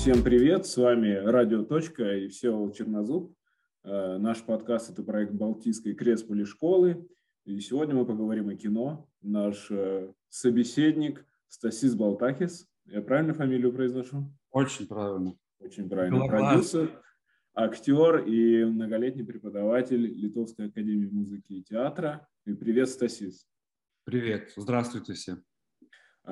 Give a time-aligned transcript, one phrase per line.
[0.00, 3.36] Всем привет, с вами Радио Точка и Всеволод Чернозуб.
[3.84, 7.06] Э, наш подкаст– это проект Балтийской Кресполи школы.
[7.44, 9.06] И сегодня мы поговорим о кино.
[9.20, 12.66] Наш э, собеседник Стасис Балтахис.
[12.86, 14.32] Я правильно фамилию произношу?
[14.50, 15.36] Очень правильно.
[15.58, 16.26] Очень правильно.
[16.26, 16.98] Продюсер,
[17.52, 22.26] актер и многолетний преподаватель Литовской академии музыки и театра.
[22.46, 23.46] И привет, Стасис.
[24.04, 24.50] Привет.
[24.56, 25.36] Здравствуйте все.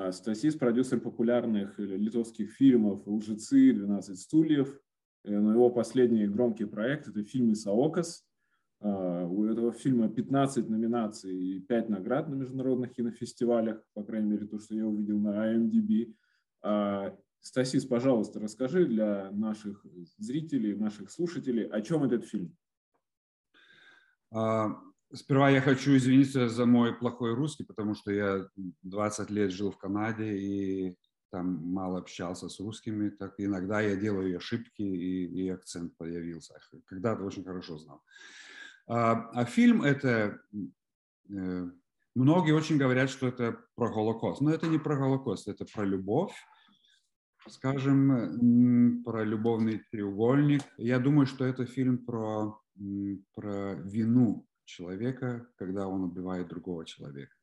[0.01, 4.79] А, Стасис– продюсер популярных литовских фильмов «Лжецы», «12 стульев».
[5.25, 8.25] Э, но его последний громкий проект– это фильм «Исаокас».
[8.79, 14.47] А, у этого фильма 15 номинаций и 5 наград на международных кинофестивалях, по крайней мере,
[14.47, 16.15] то, что я увидел на IMDb.
[16.61, 19.85] А, Стасис, пожалуйста, расскажи для наших
[20.17, 22.55] зрителей, наших слушателей, о чем этот фильм.
[25.11, 28.47] Сперва я хочу извиниться за мой плохой русский, потому что я
[28.83, 30.97] 20 лет жил в Канаде и
[31.31, 36.55] там мало общался с русскими, так иногда я делаю ошибки и, и акцент появился.
[36.85, 38.03] Когда-то очень хорошо знал.
[38.87, 40.41] А, а фильм это...
[41.29, 41.69] Э,
[42.15, 44.41] многие очень говорят, что это про Холокост.
[44.41, 46.33] Но это не про Холокост, это про любовь,
[47.47, 50.61] скажем, про любовный треугольник.
[50.77, 52.59] Я думаю, что это фильм про,
[53.33, 57.35] про вину человека, когда он убивает другого человека.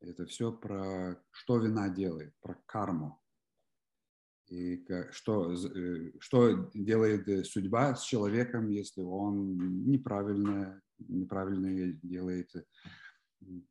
[0.00, 3.20] Это все про что вина делает, про карму.
[4.48, 12.50] И что, э, что делает судьба с человеком, если он неправильно, неправильно делает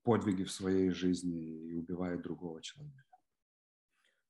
[0.03, 3.03] подвиги в своей жизни и убивает другого человека.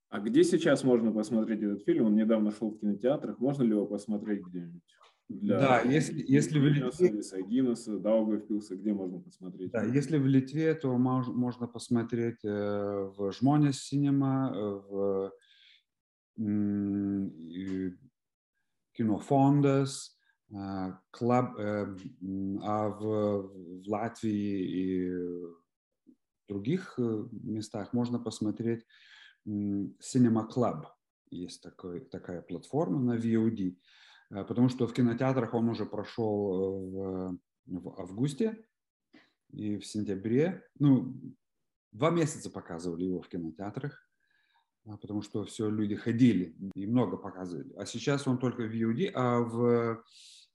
[0.09, 2.05] А где сейчас можно посмотреть этот фильм?
[2.05, 3.39] Он недавно шел в кинотеатрах.
[3.39, 4.83] Можно ли его посмотреть где-нибудь?
[5.27, 7.09] Для да, если, если в Литве...
[7.43, 9.71] Гиннесса, Даугавпилса, где можно посмотреть?
[9.71, 14.53] Да, если в Литве, то мож, можно посмотреть э, в Жмонес Синема,
[14.87, 15.31] в
[16.37, 17.91] э,
[18.93, 20.15] Кинофондес,
[20.51, 25.11] э, клаб, а в, в Латвии и
[26.47, 28.85] других местах можно посмотреть
[29.47, 30.85] Cinema Club.
[31.31, 33.71] Есть такой, такая платформа на VOD.
[33.71, 33.75] Э,
[34.29, 38.65] потому что в кинотеатрах он уже прошел э, в, в августе
[39.51, 40.63] и в сентябре.
[40.79, 41.15] Ну,
[41.91, 43.99] два месяца показывали его в кинотеатрах,
[44.87, 47.73] а, потому что все люди ходили и много показывали.
[47.77, 50.03] А сейчас он только в VOD, а в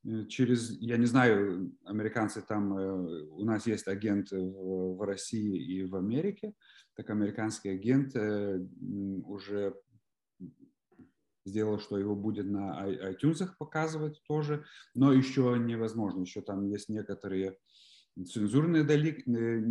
[0.04, 5.94] э, через, я не знаю, американцы там, у нас есть агент в России и в
[5.94, 6.54] Америке,
[6.96, 8.16] так американский агент
[9.26, 9.74] уже
[11.44, 14.64] сделал, что его будет на iTunes показывать тоже,
[14.94, 17.56] но еще невозможно, еще там есть некоторые
[18.24, 19.62] цензурные дали, э,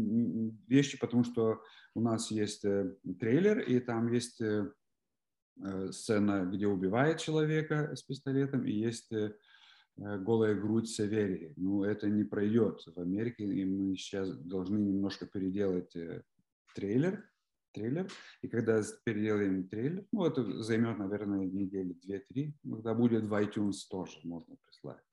[0.67, 1.61] вещи, потому что
[1.93, 4.71] у нас есть э, трейлер, и там есть э,
[5.91, 9.11] сцена, где убивает человека с пистолетом, и есть
[9.97, 11.51] голая грудь Северии.
[11.57, 15.93] Ну, это не пройдет в Америке, и мы сейчас должны немножко переделать
[16.73, 17.28] трейлер,
[17.73, 18.07] трейлер.
[18.41, 22.53] И когда переделаем трейлер, ну, это займет, наверное, недели две-три.
[22.63, 25.03] Когда будет в iTunes тоже можно прислать.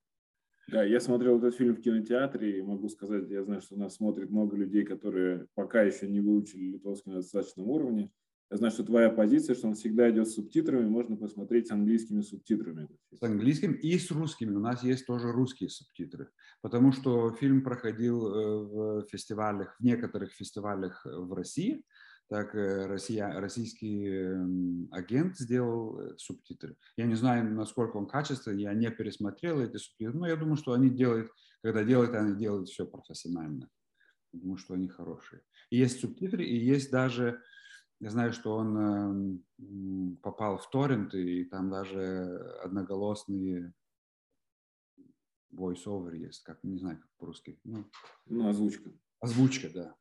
[0.69, 4.31] Да, я смотрел этот фильм в кинотеатре, и могу сказать, я знаю, что нас смотрит
[4.31, 8.11] много людей, которые пока еще не выучили литовский на достаточном уровне.
[8.51, 12.21] Я знаю, что твоя позиция, что он всегда идет с субтитрами, можно посмотреть с английскими
[12.21, 12.89] субтитрами.
[13.13, 14.55] С английским и с русскими.
[14.55, 16.31] У нас есть тоже русские субтитры,
[16.63, 21.83] потому что фильм проходил э, в фестивалях, в некоторых фестивалях в России,
[22.29, 26.77] так э, Россия, российский эм, агент сделал э, субтитры.
[26.97, 30.73] Я не знаю, насколько он качественный, я не пересмотрел эти субтитры, но я думаю, что
[30.73, 31.31] они делают,
[31.63, 33.69] когда делают, они делают все профессионально.
[34.33, 35.43] Думаю, что они хорошие.
[35.71, 37.41] И есть субтитры, и есть даже,
[38.01, 43.73] я знаю, что он э, попал в торрент, и там даже одноголосные
[45.53, 47.59] voice-over есть, как, не знаю, как по-русски.
[47.63, 47.89] Ну,
[48.27, 48.91] ну, озвучка.
[49.21, 49.97] Озвучка, да.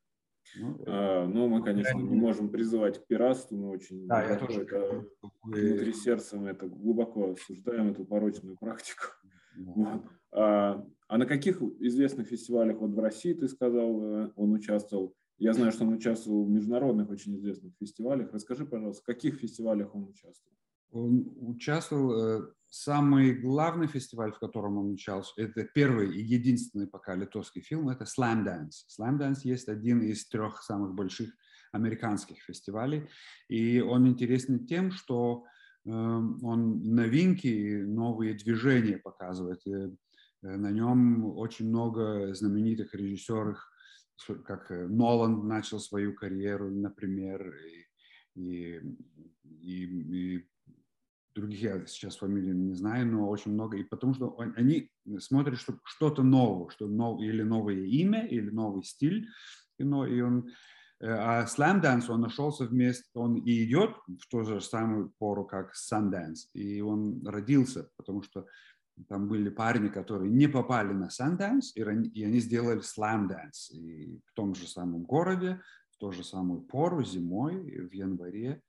[0.54, 4.62] Ну, а, ну, мы, конечно, не можем призывать к пиратству, но очень да, я тоже
[4.62, 5.04] это,
[5.42, 9.04] внутри сердца мы это глубоко осуждаем, эту порочную практику.
[9.56, 9.72] Да.
[9.74, 10.02] Вот.
[10.32, 15.52] А, а на каких известных фестивалях, вот в России, ты сказал, э, он участвовал, я
[15.52, 18.32] знаю, что он участвовал в международных очень известных фестивалях.
[18.32, 20.56] Расскажи, пожалуйста, в каких фестивалях он участвовал?
[20.92, 27.14] Он участвовал э, самый главный фестиваль, в котором он участвовал, это первый и единственный пока
[27.14, 28.84] литовский фильм, это Slam Dance.
[28.88, 31.30] Slam Dance есть один из трех самых больших
[31.72, 33.08] американских фестивалей,
[33.48, 35.44] и он интересен тем, что
[35.84, 39.60] э, он новинки, новые движения показывает.
[39.66, 39.88] И, э,
[40.42, 43.58] на нем очень много знаменитых режиссеров,
[44.44, 47.54] как э, Нолан начал свою карьеру, например,
[48.34, 48.80] и,
[49.44, 49.82] и,
[50.42, 50.48] и
[51.36, 55.78] других я сейчас фамилии не знаю, но очень много, и потому что они смотрят что,
[55.84, 59.28] что-то новое, что нов, или новое имя, или новый стиль
[59.78, 60.48] кино, и он
[61.00, 65.44] э, а Slam Dance, он нашелся вместе, он и идет в ту же самую пору,
[65.44, 68.46] как Sundance, и он родился, потому что
[69.08, 74.18] там были парни, которые не попали на Sundance, и, и они сделали Slam Dance и
[74.24, 75.60] в том же самом городе,
[75.90, 78.62] в ту же самую пору, зимой, в январе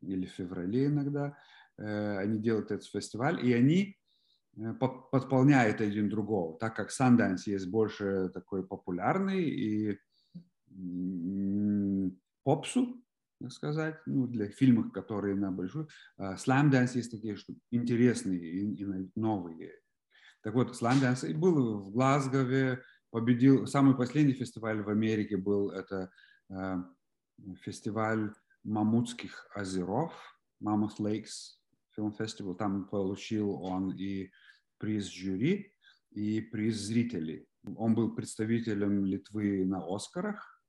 [0.00, 1.36] или в феврале иногда.
[1.78, 3.96] Э, они делают этот фестиваль, и они
[4.56, 9.98] э, подполняют один другого, так как Sundance есть больше такой популярный и
[12.42, 13.02] попсу,
[13.40, 15.88] так сказать, ну, для фильмов, которые на большую.
[16.18, 19.72] Slam Dance есть такие, что интересные и, и новые.
[20.42, 26.10] Так вот, Slam Dance был в Глазгове, победил, самый последний фестиваль в Америке был, это
[26.50, 26.76] э,
[27.62, 28.32] фестиваль
[28.64, 30.12] Мамутских озеров,
[30.62, 31.55] Mammoth Lakes
[31.96, 34.30] Film Festival, там получил он и
[34.78, 35.72] приз жюри,
[36.10, 37.46] и приз зрителей.
[37.76, 40.62] Он был представителем Литвы на Оскарах,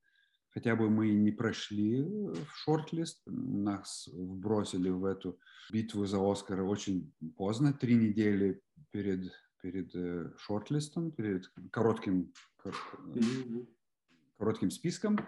[0.50, 5.40] хотя бы мы не прошли в шорт-лист, нас вбросили в эту
[5.72, 9.32] битву за Оскара очень поздно, три недели перед,
[9.62, 12.34] перед э, шорт-листом, перед коротким,
[14.38, 15.20] коротким списком.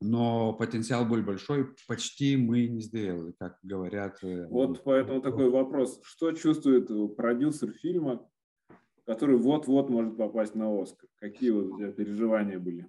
[0.00, 4.18] Но потенциал был большой, почти мы не сделали, как говорят.
[4.22, 6.00] Э, вот поэтому такой вопрос.
[6.04, 8.28] Что чувствует продюсер фильма,
[9.06, 11.08] который вот-вот может попасть на Оскар?
[11.16, 12.88] Какие вот у тебя переживания были?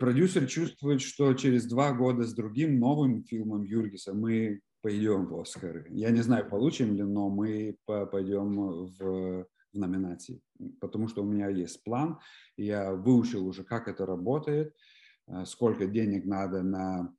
[0.00, 5.86] продюсер чувствует, что через два года с другим новым фильмом Юргиса мы пойдем в Оскары.
[5.90, 10.40] Я не знаю, получим ли, но мы пойдем в, в номинации,
[10.80, 12.18] потому что у меня есть план,
[12.56, 14.99] я выучил уже, как это работает, э,
[15.44, 17.12] сколько денег надо на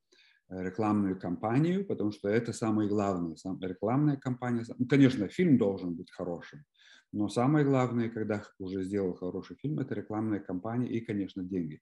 [0.49, 3.35] рекламную кампанию, потому что это самое главное.
[3.61, 6.65] Рекламная кампания, ну, конечно, фильм должен быть хорошим,
[7.13, 11.81] но самое главное, когда уже сделал хороший фильм, это рекламная кампания и, конечно, деньги.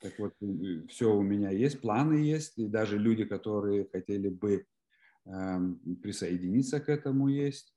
[0.00, 0.34] Так вот,
[0.88, 4.66] все у меня есть, планы есть, и даже люди, которые хотели бы
[5.26, 5.58] э,
[6.02, 7.74] присоединиться к этому есть.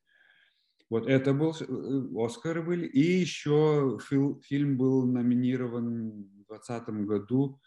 [0.89, 2.85] Вот это был, э, Оскары были.
[2.87, 7.66] И еще фил, фильм был номинирован в 2020 году э,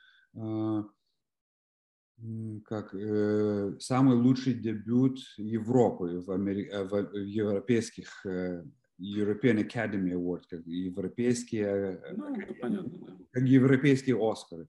[2.64, 6.68] как э, самый лучший дебют Европы в, Амери...
[6.70, 8.64] Э, в, европейских э,
[9.00, 13.18] European Academy Award, как европейские, э, ну, как, понятно, да.
[13.32, 14.68] как европейские Оскары.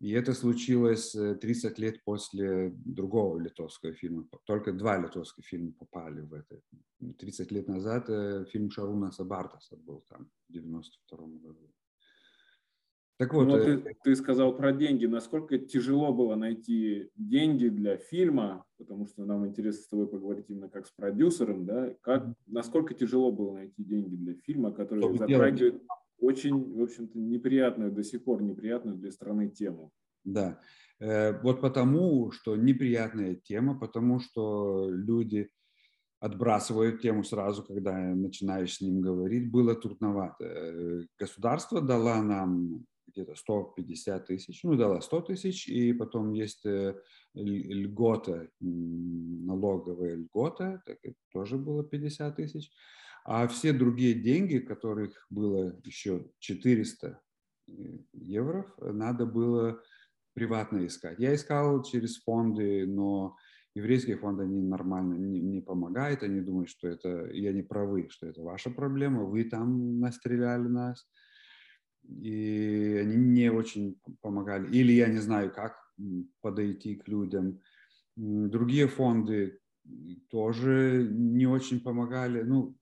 [0.00, 4.28] И это случилось 30 э, лет после другого литовского фильма.
[4.44, 6.60] Только два литовских фильма попали в это.
[7.18, 8.06] 30 лет назад
[8.50, 11.70] фильм Шаруна Сабартаса был там в 92 году.
[13.22, 15.06] Так вот, ну, э, ты, ты сказал про деньги.
[15.06, 20.68] Насколько тяжело было найти деньги для фильма, потому что нам интересно с тобой поговорить именно
[20.68, 21.94] как с продюсером, да?
[22.00, 25.80] Как, насколько тяжело было найти деньги для фильма, который затрагивает
[26.18, 29.92] очень, в общем-то, неприятную, до сих пор неприятную для страны тему?
[30.24, 30.58] Да,
[30.98, 35.48] э, вот потому, что неприятная тема, потому что люди
[36.18, 40.44] отбрасывают тему сразу, когда начинаешь с ним говорить, было трудновато.
[40.44, 46.94] Э, государство дало нам где-то 150 тысяч, ну, дала 100 тысяч, и потом есть э,
[47.34, 52.70] льгота, налоговая льгота, так это тоже было 50 тысяч.
[53.24, 57.20] А все другие деньги, которых было еще 400
[57.68, 57.72] э,
[58.12, 59.80] евро, надо было
[60.34, 61.18] приватно искать.
[61.18, 63.36] Я искал через фонды, но
[63.74, 68.26] еврейские фонды, они нормально не, не помогают, они думают, что это, и они правы, что
[68.26, 71.06] это ваша проблема, вы там настреляли нас
[72.04, 74.70] и они не очень помогали.
[74.70, 75.76] Или я не знаю, как
[76.40, 77.60] подойти к людям.
[78.16, 79.60] Другие фонды
[80.28, 82.76] тоже не очень помогали, ну,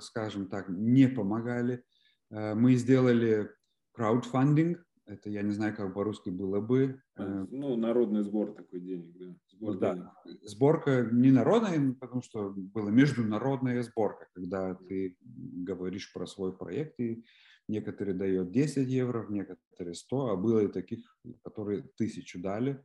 [0.00, 1.84] скажем так, не помогали.
[2.30, 3.50] Э, мы сделали
[3.92, 7.02] краудфандинг, это я не знаю, как по-русски было бы.
[7.16, 9.36] Э, ну, народный сбор такой денег, да.
[9.50, 9.94] Сбор да.
[10.24, 10.40] Денег.
[10.44, 17.24] Сборка не народная, потому что была международная сборка, когда ты говоришь про свой проект и
[17.70, 22.84] Некоторые дают 10 евро, некоторые 100, а было и таких, которые тысячу дали.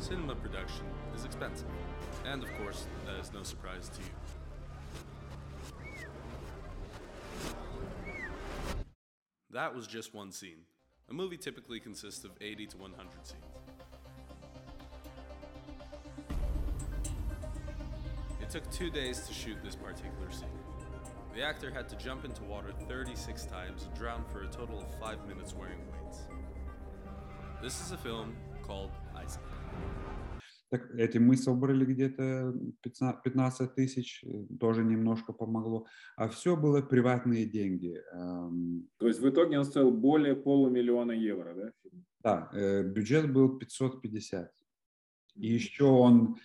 [0.00, 1.68] Cinema production is expensive,
[2.24, 4.14] and of course, that is no surprise to you.
[9.50, 10.64] That was just one scene.
[11.10, 13.71] A movie typically consists of 80 to 100 scenes.
[18.52, 20.58] Took two days to shoot this particular scene.
[21.34, 24.88] The actor had to jump into water 36 times and drown for a total of
[25.00, 26.18] 5 minutes wearing weights.
[27.62, 29.40] This is a film called Isaac.
[30.70, 35.86] Так этим мы собрали где-то 15 тысяч, э, тоже немножко помогло.
[36.16, 37.98] А все было приватные деньги.
[38.98, 41.72] То есть в итоге он стоил более полумиллиона евро, да?
[42.22, 44.50] Да, э, бюджет был 550.
[45.36, 46.36] И еще он,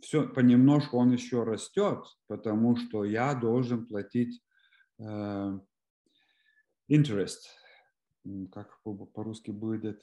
[0.00, 4.42] все понемножку он еще растет, потому что я должен платить
[4.98, 5.58] э,
[6.90, 7.40] interest.
[8.52, 10.02] Как по-русски будет?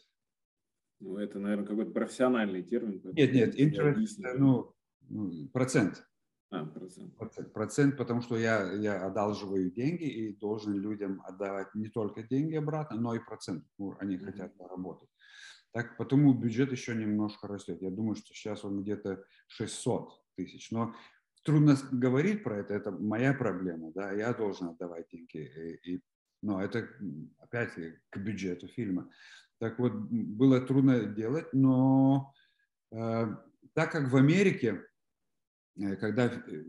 [1.00, 3.02] Ну, это, наверное, какой-то профессиональный термин.
[3.14, 4.74] Нет, нет, interest, ну,
[5.10, 6.06] ну, процент.
[6.52, 7.16] А, процент.
[7.18, 7.54] процент.
[7.54, 12.98] Процент, потому что я, я одалживаю деньги и должен людям отдавать не только деньги обратно,
[12.98, 13.66] но и процент.
[13.78, 14.26] Ну, они mm-hmm.
[14.26, 15.10] хотят поработать.
[15.76, 17.82] Так, потому бюджет еще немножко растет.
[17.82, 20.72] Я думаю, что сейчас он где-то 600 тысяч.
[20.72, 20.96] Но
[21.44, 23.92] трудно говорить про это, это моя проблема.
[23.92, 24.14] Да?
[24.14, 25.36] Я должен отдавать деньги.
[25.84, 26.02] И, и,
[26.42, 26.88] но это
[27.40, 27.74] опять
[28.10, 29.12] к бюджету фильма.
[29.58, 32.34] Так вот, было трудно делать, но
[32.94, 33.36] э,
[33.74, 34.82] так как в Америке,
[35.78, 36.64] э, когда э,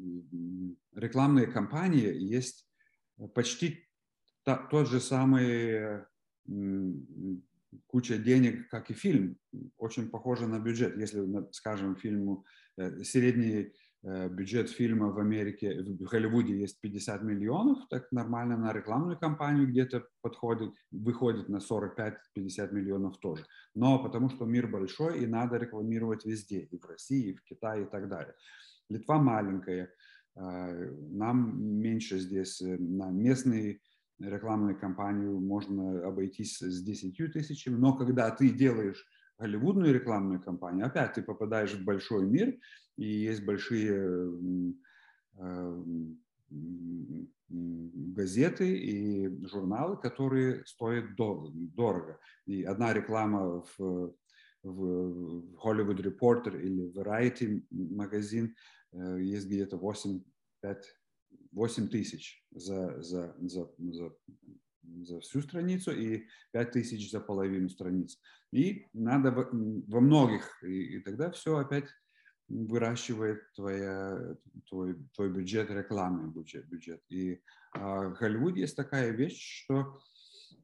[0.97, 2.69] рекламные кампании есть
[3.37, 3.89] почти
[4.43, 6.07] та, тот же самый э,
[7.87, 9.37] куча денег, как и фильм,
[9.77, 10.97] очень похоже на бюджет.
[10.97, 12.45] Если, скажем, фильму
[12.77, 13.73] э, средний
[14.07, 19.67] Э, бюджет фильма в Америке, в Голливуде есть 50 миллионов, так нормально на рекламную кампанию
[19.67, 23.45] где-то подходит, выходит на 45-50 миллионов тоже.
[23.75, 27.83] Но потому что мир большой и надо рекламировать везде, и в России, и в Китае
[27.83, 28.35] и так далее.
[28.89, 29.91] Литва маленькая,
[30.37, 33.81] э, нам меньше здесь э, на местные
[34.19, 39.07] рекламную кампанию можно обойтись с 10 тысячами, но когда ты делаешь
[39.39, 42.57] голливудную рекламную кампанию, опять ты попадаешь в большой мир,
[42.97, 44.31] и есть большие
[45.39, 45.83] э,
[47.49, 52.19] газеты и журналы, которые стоят дорого.
[52.47, 54.15] И одна реклама в,
[54.63, 58.55] в Hollywood Reporter или Variety магазин
[58.93, 60.21] э, есть где-то 8,
[60.63, 60.97] 5,
[61.53, 64.13] 8 тысяч за, за, за, за,
[65.03, 68.19] за всю страницу и 5 тысяч за половину страниц.
[68.53, 71.89] И надо во, многих, и, и тогда все опять
[72.49, 74.37] выращивает твоя,
[74.69, 76.69] твой, твой бюджет, рекламный бюджет.
[76.69, 77.03] бюджет.
[77.09, 77.41] И
[77.73, 79.99] а, в Голливуде есть такая вещь, что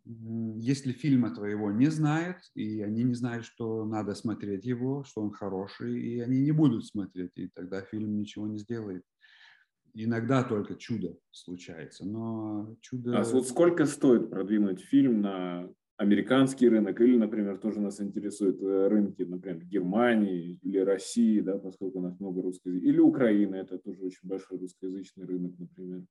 [0.04, 5.30] если фильма твоего не знают, и они не знают, что надо смотреть его, что он
[5.32, 9.04] хороший, и они не будут смотреть, и тогда фильм ничего не сделает.
[9.94, 13.18] Иногда только чудо случается, но чудо...
[13.18, 18.88] А вот сколько стоит продвинуть фильм на американский рынок или, например, тоже нас интересуют э,
[18.88, 24.02] рынки, например, Германии или России, да, поскольку у нас много русскоязычных, или Украины, это тоже
[24.02, 26.04] очень большой русскоязычный рынок, например.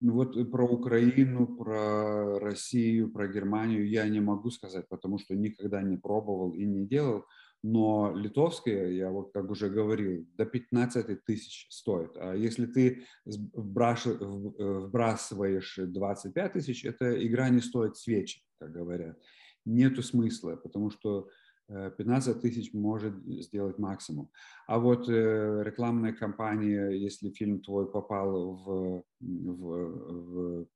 [0.00, 5.34] Ну вот э, про Украину, про Россию, про Германию я не могу сказать, потому что
[5.34, 7.24] никогда не пробовал и не делал.
[7.62, 12.16] Но литовская, я вот как уже говорил, до 15 тысяч стоит.
[12.16, 19.18] А если ты э, вбрасываешь 25 тысяч, эта игра не стоит свечи как говорят.
[19.64, 21.28] Нету смысла, потому что
[21.68, 24.30] 15 э, тысяч может сделать максимум.
[24.66, 30.66] А вот э, рекламная кампания, если фильм твой попал в, в, в,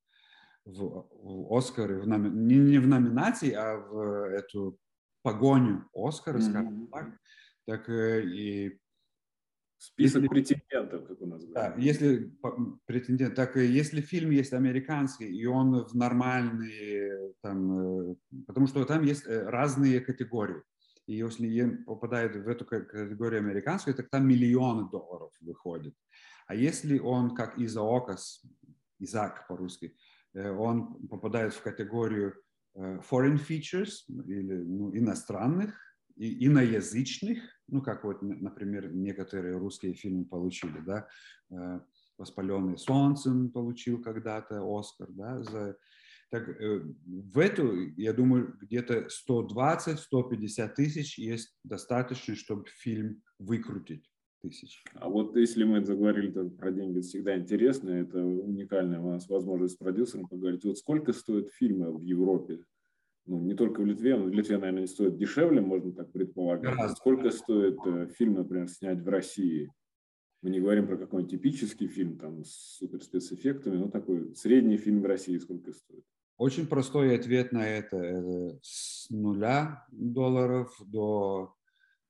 [0.65, 4.79] в, в Оскар, в не, не в номинации, а в эту
[5.25, 6.49] погоню Оскара, mm-hmm.
[6.49, 7.19] скажем так,
[7.65, 8.79] так э, и
[9.77, 11.75] Список если, претендентов, как у нас говорят.
[11.75, 12.33] Да, если
[12.85, 18.15] претендент, так и если фильм есть американский, и он в нормальные, там, э,
[18.47, 20.61] потому что там есть э, разные категории.
[21.07, 25.93] И если попадает в эту категорию американскую, так там миллионы долларов выходит.
[26.47, 28.43] А если он, как Изаокас,
[28.99, 29.95] Изак по-русски,
[30.33, 32.33] э, он попадает в категорию
[32.75, 35.75] foreign features, или ну, иностранных,
[36.15, 41.07] и иноязычных, ну, как вот, например, некоторые русские фильмы получили, да,
[41.51, 41.79] э,
[42.17, 45.77] «Воспаленный солнцем» получил когда-то Оскар, да, за...
[46.31, 54.09] Так, э, в эту, я думаю, где-то 120-150 тысяч есть достаточно, чтобы фильм выкрутить
[54.49, 54.83] тысяч.
[54.95, 59.75] А вот если мы заговорили про деньги, это всегда интересно, это уникальная у нас возможность
[59.75, 60.65] с продюсером поговорить.
[60.65, 62.63] Вот сколько стоят фильмы в Европе
[63.27, 66.75] ну, не только в Литве, но в Литве, наверное, не стоит дешевле, можно так предполагать.
[66.77, 66.93] Раз.
[66.93, 69.71] Сколько стоит э, фильм, например, снять в России?
[70.41, 75.01] Мы не говорим про какой-нибудь типический фильм там с супер спецэффектами, но такой средний фильм
[75.01, 76.03] в России сколько стоит?
[76.37, 77.97] Очень простой ответ на это.
[77.97, 81.55] это с нуля долларов до,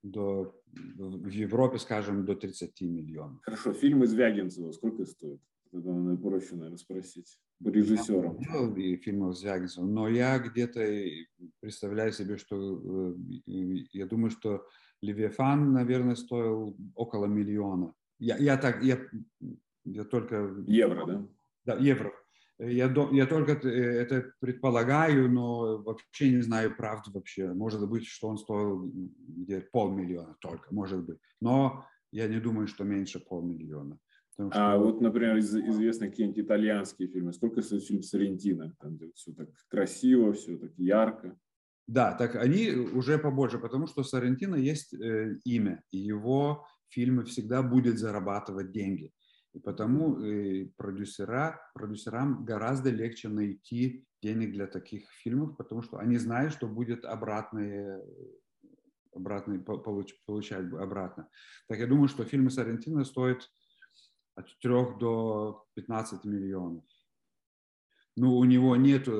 [0.02, 3.40] до в Европе, скажем, до 30 миллионов.
[3.42, 5.40] Хорошо, фильм из Вягинцева сколько стоит?
[5.72, 7.38] Это проще, наверное, спросить.
[7.64, 8.38] Режиссером.
[8.40, 10.80] Я и фильмов Звягинцева, но я где-то
[11.60, 14.66] представляю себе, что я думаю, что
[15.02, 17.94] Левиафан, наверное, стоил около миллиона.
[18.18, 18.98] Я, я так, я,
[19.84, 20.54] я только...
[20.66, 21.28] Евро, да?
[21.64, 22.12] Да, евро.
[22.58, 27.52] Я, я только это предполагаю, но вообще не знаю правду вообще.
[27.52, 31.18] Может быть, что он стоил где-то полмиллиона только, может быть.
[31.40, 33.98] Но я не думаю, что меньше полмиллиона.
[34.32, 34.50] Что...
[34.52, 37.32] А вот, например, из, известны какие-нибудь итальянские фильмы.
[37.32, 38.74] Сколько стоит фильм Сарентино?
[38.80, 41.38] Там где все так красиво, все так ярко.
[41.86, 47.62] Да, так они уже побольше, потому что Сарентино есть э, имя, и его фильмы всегда
[47.62, 49.12] будет зарабатывать деньги.
[49.56, 56.18] И потому э, продюсера, продюсерам гораздо легче найти денег для таких фильмов, потому что они
[56.18, 58.04] знают, что будет обратное,
[59.14, 61.30] обратное получ, получать обратно.
[61.68, 63.50] Так я думаю, что фильмы Сарентино стоят
[64.34, 64.70] от 3
[65.00, 66.84] до 15 миллионов.
[68.14, 69.10] Ну, у него нет, э,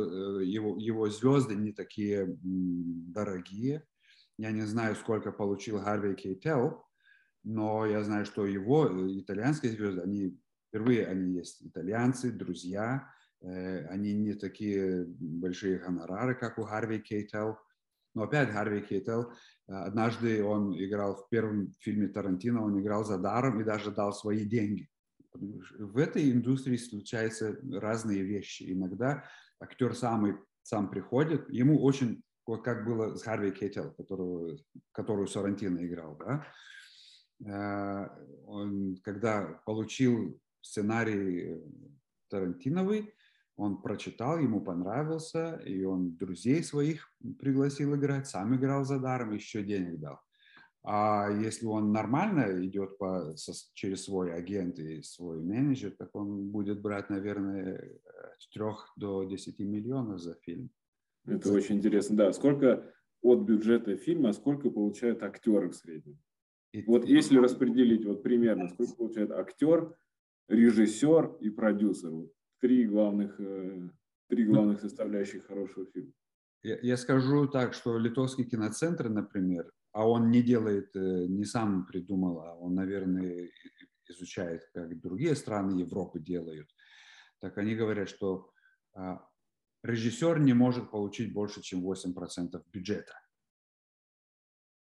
[0.45, 3.87] его, его звезды не такие дорогие.
[4.37, 6.86] Я не знаю, сколько получил Харви Кейтел,
[7.47, 10.37] но я знаю, что его э, итальянские звезды, они
[10.69, 13.09] впервые они есть итальянцы, друзья,
[13.41, 17.57] э, они не такие большие гонорары, как у Харви Кейтел.
[18.15, 19.31] Но опять Харви Кейтел,
[19.69, 24.13] э, однажды он играл в первом фильме Тарантино, он играл за даром и даже дал
[24.13, 24.89] свои деньги.
[25.33, 28.73] В этой индустрии случаются разные вещи.
[28.73, 29.23] Иногда
[29.61, 34.59] актер самый сам приходит, ему очень, вот как было с Харви Кейтел, которую,
[34.91, 36.45] которую Сарантино играл, да,
[37.41, 41.63] он, когда получил сценарий
[42.29, 43.15] Тарантиновый,
[43.57, 49.63] он прочитал, ему понравился, и он друзей своих пригласил играть, сам играл за даром, еще
[49.63, 50.21] денег дал.
[50.89, 56.49] А если он нормально идет по, со, через свой агент и свой менеджер, так он
[56.51, 58.63] будет брать, наверное, от 3
[58.97, 60.71] до 10 миллионов за фильм.
[61.25, 62.33] Это очень интересно, да.
[62.33, 66.21] Сколько от бюджета фильма, сколько получают актеры в среднем?
[66.87, 69.97] Вот если распределить вот примерно, сколько получает актер,
[70.49, 73.89] режиссер и продюсер, вот три главных, э,
[74.29, 76.13] три ну, главных составляющих хорошего фильма.
[76.63, 81.87] Я, я скажу так, что Литовский киноцентр, например, а он не делает, э, не сам
[81.87, 83.49] придумал, а он, наверное,
[84.09, 86.69] изучает, как другие страны Европы делают,
[87.41, 88.51] так они говорят, что
[88.95, 89.27] а,
[89.83, 93.15] режиссер не может получить больше, чем 8% бюджета.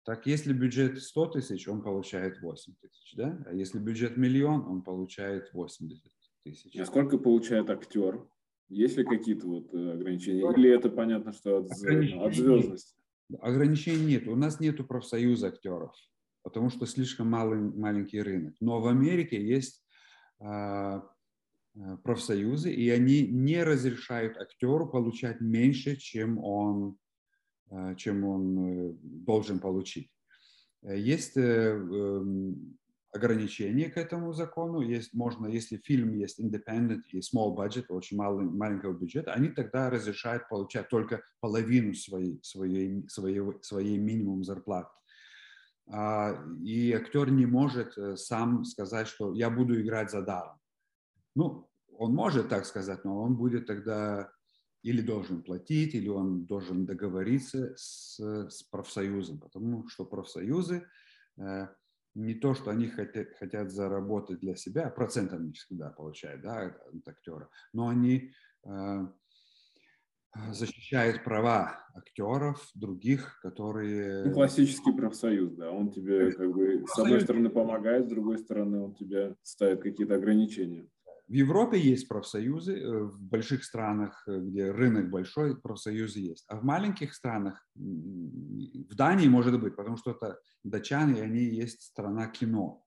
[0.06, 3.44] Так, если бюджет 100 тысяч, он получает 8 тысяч, да?
[3.46, 6.04] А если бюджет миллион, он получает 80
[6.44, 6.76] тысяч.
[6.78, 8.26] А сколько получает актер?
[8.70, 10.52] Есть ли какие-то вот э, ограничения?
[10.56, 12.96] Или это понятно, что от, от звездности?
[13.40, 14.28] Ограничений нет.
[14.28, 15.94] У нас нет профсоюза актеров,
[16.44, 18.56] потому что слишком малый, маленький рынок.
[18.60, 19.84] Но в Америке есть
[20.40, 21.02] э,
[22.04, 26.98] профсоюзы, и они не разрешают актеру получать меньше, чем он
[27.98, 30.12] чем он э, должен получить.
[30.84, 32.78] Э, есть эм,
[33.12, 34.82] ограничения к этому закону.
[34.82, 39.90] Есть, можно, если фильм есть independent и small budget, очень малый, маленького бюджета, они тогда
[39.90, 44.90] разрешают получать только половину своей, своей, своей, своей минимум зарплаты.
[45.92, 50.58] А, и актер не может сам сказать, что я буду играть за даром.
[51.36, 54.32] Ну, он может так сказать, но он будет тогда
[54.82, 60.86] или должен платить, или он должен договориться с, с профсоюзом, потому что профсоюзы
[61.38, 61.68] э,
[62.16, 66.76] не то, что они хотят, хотят заработать для себя, а процент они всегда получают, да,
[66.94, 68.32] от актера, но они
[68.66, 69.08] э,
[70.52, 74.26] защищают права актеров, других, которые...
[74.26, 78.82] Ну, классический профсоюз, да, он тебе как бы с одной стороны помогает, с другой стороны
[78.82, 80.88] он тебе ставит какие-то ограничения.
[81.30, 86.44] В Европе есть профсоюзы, э, в больших странах, э, где рынок большой, профсоюзы есть.
[86.48, 91.84] А в маленьких странах, в Дании может быть, потому что это датчане, и они есть
[91.84, 92.84] страна кино.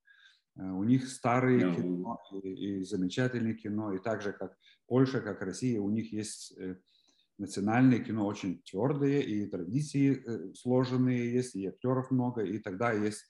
[0.57, 1.77] Э, у них старые yeah.
[1.77, 4.57] кино и, и замечательное кино, и так же, как
[4.89, 6.59] Польша, как Россия, у них есть
[7.39, 13.25] национальное кино очень твердые, и традиции сложенные есть, и актеров много, и тогда есть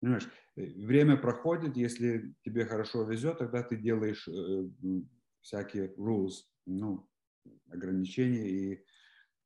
[0.00, 4.68] Понимаешь, э, время проходит, если тебе хорошо везет, тогда ты делаешь э,
[5.40, 7.08] всякие rules, ну,
[7.70, 8.84] ограничения и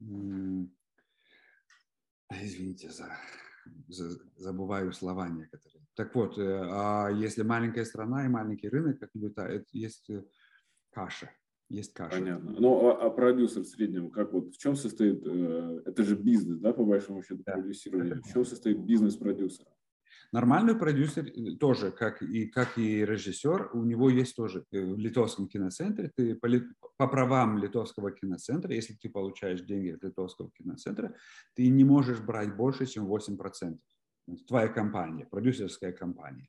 [0.00, 0.66] э,
[2.30, 3.08] извините за,
[3.88, 5.82] за забываю слова некоторые.
[5.94, 10.24] Так вот, э, а если маленькая страна и маленький рынок, как это есть э,
[10.90, 11.30] каша.
[11.68, 12.18] Есть каша.
[12.18, 12.54] Понятно.
[12.58, 16.58] Ну, а, а продюсер в среднем, как вот, в чем состоит, э, это же бизнес,
[16.58, 17.54] да, по большому счету, да.
[17.54, 18.16] продюсирование.
[18.16, 19.71] В чем состоит бизнес продюсера?
[20.32, 24.98] Нормальный продюсер э, тоже, как и, как и режиссер, у него есть тоже э, в
[24.98, 26.48] литовском киноцентре, ты по,
[26.96, 31.14] по правам литовского киноцентра, если ты получаешь деньги от литовского киноцентра,
[31.54, 33.78] ты не можешь брать больше, чем 8%.
[34.48, 36.48] Твоя компания, продюсерская компания.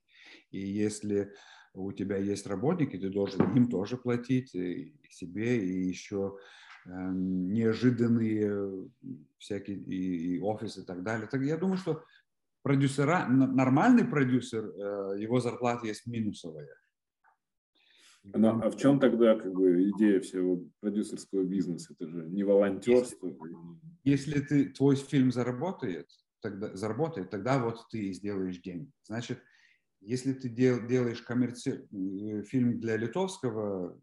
[0.52, 1.34] И если
[1.74, 6.38] у тебя есть работники, ты должен им тоже платить, и себе, и еще
[6.86, 8.90] э, неожиданные
[9.40, 11.28] всякие и, и офисы и так далее.
[11.28, 12.06] Так я думаю, что
[12.64, 16.74] продюсера, нормальный продюсер, э, его зарплата есть минусовая.
[18.24, 21.94] Но, а в чем тогда как бы идея всего продюсерского бизнеса?
[21.94, 23.28] Это же не волонтерство.
[24.06, 26.10] Если, если ты, твой фильм заработает,
[26.42, 28.90] тогда, заработает, тогда вот ты сделаешь деньги.
[29.04, 29.40] Значит,
[30.00, 31.86] если ты дел, делаешь коммерци...
[31.92, 34.02] Э, фильм для литовского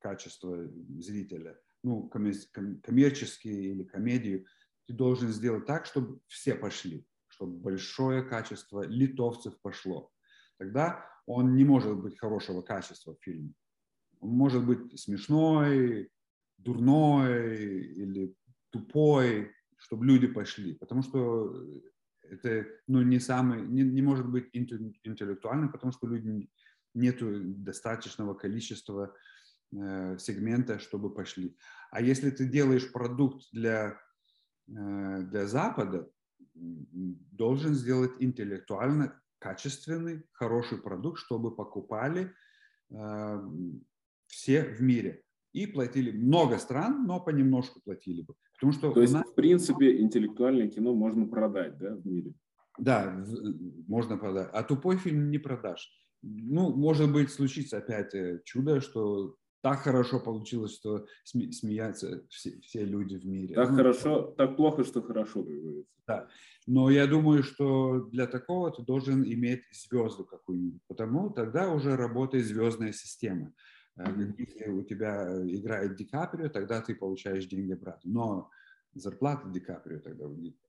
[0.00, 4.46] качества зрителя, ну, коммерческий или комедию,
[4.86, 10.10] ты должен сделать так, чтобы все пошли чтобы большое качество литовцев пошло.
[10.56, 13.52] Тогда он не может быть хорошего качества в фильме.
[14.20, 16.10] Он может быть смешной,
[16.58, 18.34] дурной или
[18.70, 20.74] тупой, чтобы люди пошли.
[20.74, 21.52] Потому что
[22.22, 26.48] это ну, не, самый, не, не может быть интеллектуальным, потому что люди
[26.94, 27.18] нет
[27.64, 29.12] достаточного количества
[29.72, 31.56] э, сегмента, чтобы пошли.
[31.90, 34.00] А если ты делаешь продукт для,
[34.68, 36.08] э, для Запада,
[36.54, 42.32] должен сделать интеллектуально качественный, хороший продукт, чтобы покупали
[42.90, 43.50] э,
[44.26, 45.22] все в мире.
[45.52, 48.34] И платили много стран, но понемножку платили бы.
[48.54, 49.28] Потому что То есть, нас...
[49.28, 52.34] в принципе, интеллектуальное кино можно продать да, в мире?
[52.78, 53.24] Да,
[53.86, 54.48] можно продать.
[54.52, 55.90] А тупой фильм не продашь.
[56.22, 62.60] Ну, может быть, случится опять э, чудо, что так хорошо получилось, что сме- смеятся все,
[62.60, 63.54] все люди в мире.
[63.54, 65.90] Так ну, хорошо, так плохо, что хорошо, как говорится.
[66.06, 66.28] Да.
[66.66, 72.44] Но я думаю, что для такого ты должен иметь звезду какую-нибудь, потому тогда уже работает
[72.44, 73.54] звездная система.
[73.98, 74.34] Mm-hmm.
[74.36, 78.04] Если у тебя играет Ди Каприо, тогда ты получаешь деньги брать.
[78.04, 78.50] Но
[78.92, 80.26] зарплата Ди Каприо тогда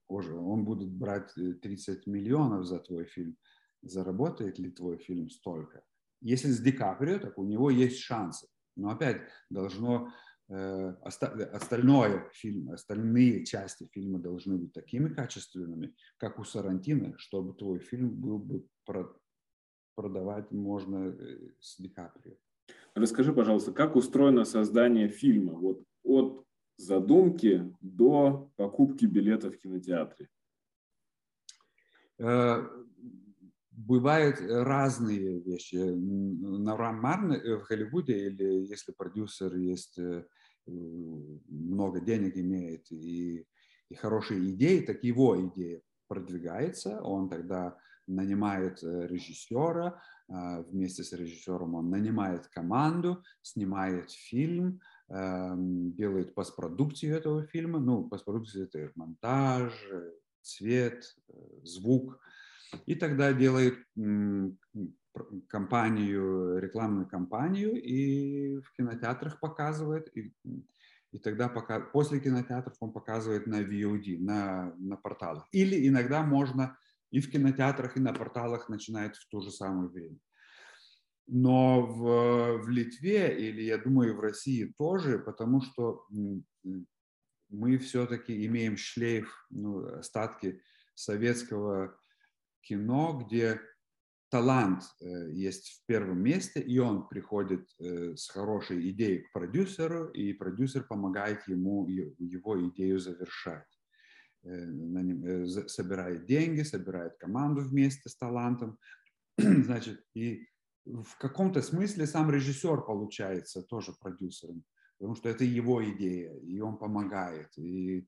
[0.08, 3.36] уже, он будет брать 30 э, миллионов за твой фильм.
[3.82, 5.82] Заработает ли твой фильм столько?
[6.22, 8.46] Если с Ди Каприо, так у него есть шансы.
[8.76, 10.12] Но опять должно
[10.48, 17.78] э, остальное фильм, остальные части фильма должны быть такими качественными, как у Сарантино, чтобы твой
[17.78, 18.66] фильм был бы
[19.94, 22.36] продавать можно э, с Ди Каприо.
[22.94, 25.54] Расскажи, пожалуйста, как устроено создание фильма?
[25.54, 30.28] Вот от задумки до покупки билета в кинотеатре.
[33.76, 35.76] Э, бывают разные вещи.
[35.76, 40.24] Нормально э, в Голливуде или если продюсер есть э,
[40.66, 43.46] много денег имеет и,
[43.88, 47.76] и хорошие идеи, так его идея продвигается, он тогда
[48.08, 57.16] нанимает э, режиссера, а, вместе с режиссером он нанимает команду, снимает фильм, эм, делает постпродукцию
[57.16, 57.78] этого фильма.
[57.78, 59.72] Ну, постпродукция– это монтаж,
[60.42, 61.16] цвет,
[61.62, 62.18] звук–
[62.86, 63.78] и тогда делает
[65.48, 70.14] компанию, рекламную кампанию и в кинотеатрах показывает.
[70.16, 70.32] И,
[71.12, 75.46] и тогда пока, после кинотеатров он показывает на VOD, на, на порталах.
[75.52, 76.76] Или иногда можно
[77.10, 80.18] и в кинотеатрах, и на порталах начинает в то же самое время.
[81.28, 86.06] Но в, в Литве, или я думаю в России тоже, потому что
[87.48, 90.62] мы все-таки имеем шлейф, ну, остатки
[90.94, 91.98] советского
[92.62, 93.60] кино, где
[94.30, 100.08] талант э, есть в первом месте, и он приходит э, с хорошей идеей к продюсеру,
[100.08, 103.66] и продюсер помогает ему его идею завершать.
[104.44, 108.78] Э, собирает деньги, собирает команду вместе с талантом.
[109.38, 110.46] Значит, и
[110.84, 114.64] в каком-то смысле сам режиссер получается тоже продюсером,
[114.98, 117.48] потому что это его идея, и он помогает.
[117.58, 118.06] И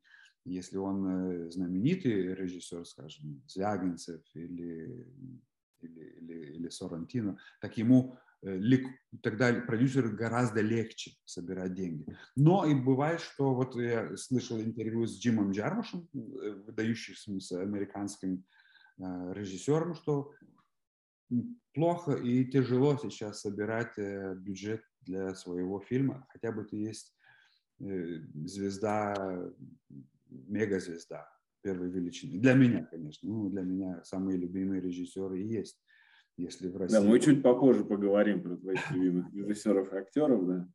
[0.48, 5.06] если он э, знаменитый режиссер, скажем, Звягинцев или,
[5.80, 8.58] или, или, или Сорантино, так ему э,
[9.22, 12.06] тогда продюсеру гораздо легче собирать деньги.
[12.34, 18.44] Но и бывает, что вот я слышал интервью с Джимом Джармушем, э, выдающимся американским
[19.00, 20.32] режиссером, что
[21.72, 27.16] плохо и тяжело сейчас собирать бюджет для своего фильма, хотя бы ты есть
[27.78, 29.14] звезда
[30.30, 31.28] мегазвезда
[31.62, 32.38] первой величины.
[32.38, 33.28] Для меня, конечно.
[33.28, 35.78] Ну, для меня самые любимые режиссеры и есть.
[36.36, 36.94] Если в России...
[36.94, 40.68] Да, мы чуть попозже поговорим про твоих любимых режиссеров и актеров, да.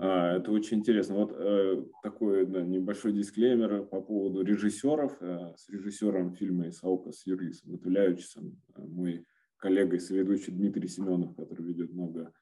[0.00, 1.16] А, это очень интересно.
[1.16, 5.16] Вот э, такой да, небольшой дисклеймер по поводу режиссеров.
[5.20, 11.34] Э, с режиссером фильма «Исаука» с Юрисом Матулявичем, э, мой коллега и соведущий Дмитрий Семенов,
[11.36, 12.32] который ведет много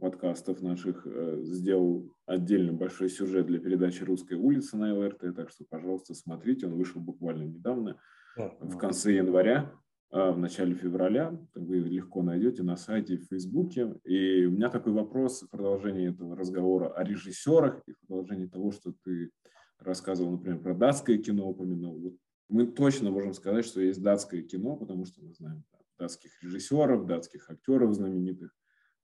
[0.00, 5.64] подкастов наших, э, сделал отдельно большой сюжет для передачи «Русская улица» на ЛРТ, так что,
[5.68, 6.66] пожалуйста, смотрите.
[6.66, 7.98] Он вышел буквально недавно,
[8.36, 9.72] в конце января.
[10.10, 11.38] А, в начале февраля.
[11.54, 13.94] Вы легко найдете на сайте, в Фейсбуке.
[14.04, 18.70] И у меня такой вопрос в продолжении этого разговора о режиссерах и в продолжении того,
[18.70, 19.30] что ты
[19.78, 21.98] рассказывал, например, про датское кино упомянул.
[21.98, 22.14] Вот
[22.48, 27.06] мы точно можем сказать, что есть датское кино, потому что мы знаем да, датских режиссеров,
[27.06, 28.54] датских актеров знаменитых.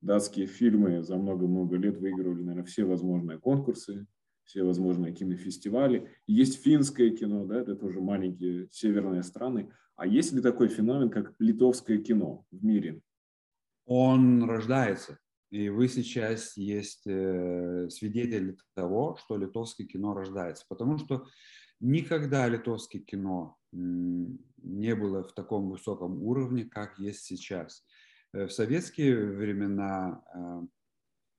[0.03, 4.07] Датские фильмы за много-много лет выигрывали, наверное, все возможные конкурсы,
[4.43, 6.11] все возможные кинофестивали.
[6.27, 9.71] Есть финское кино, да, это тоже маленькие северные страны.
[9.95, 13.01] А есть ли такой феномен, как литовское кино в мире?
[13.87, 15.19] Он рождается.
[15.51, 20.65] И вы сейчас есть э, свидетели того, что литовское кино рождается.
[20.69, 21.27] Потому что
[21.79, 27.85] никогда литовское кино не было в таком высоком уровне, как есть сейчас.
[28.33, 30.67] Э, в советские времена, э,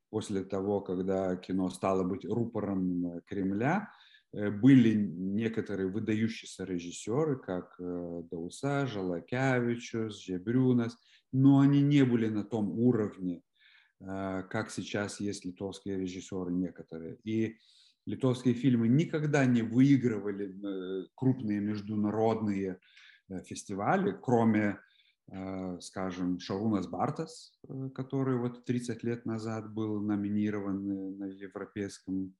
[0.10, 3.90] после того, когда кино стало быть рупором Кремля,
[4.34, 10.98] Э, были некоторые выдающиеся режиссеры, как Дауса, Жалакявичус, Жебрюнас,
[11.32, 13.42] но они не были на том уровне,
[14.00, 17.18] как сейчас есть литовские режиссеры некоторые.
[17.24, 17.58] И
[18.06, 20.54] литовские фильмы никогда не выигрывали
[21.16, 22.80] крупные международные
[23.46, 24.80] фестивали, кроме,
[25.80, 27.58] скажем, Шарунас Бартас,
[27.96, 32.36] который вот 30 лет назад был номинирован на европейском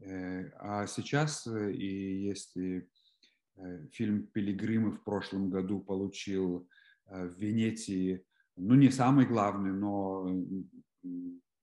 [0.00, 6.68] Э, а сейчас э, и э, фильм «Пилигримы» в прошлом году получил
[7.06, 8.24] в Венеции,
[8.56, 10.28] ну не самый главный, но